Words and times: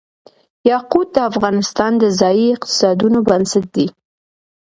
یاقوت 0.69 1.07
د 1.13 1.17
افغانستان 1.31 1.91
د 1.97 2.03
ځایي 2.19 2.45
اقتصادونو 2.55 3.19
بنسټ 3.29 3.65
دی. 3.75 3.87